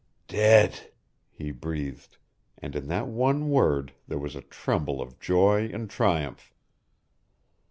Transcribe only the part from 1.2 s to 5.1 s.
he breathed, and in that one word there was a tremble